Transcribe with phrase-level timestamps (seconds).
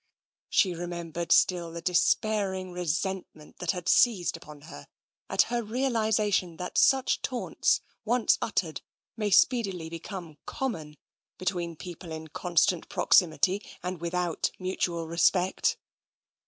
[0.49, 4.87] She remembered still the despairing resentment that had seized upon her,
[5.29, 8.81] at her realisation that such taunts, once uttered,
[9.15, 10.97] may speedily become common,
[11.37, 15.77] between people in constant proximity and without mutual re spect.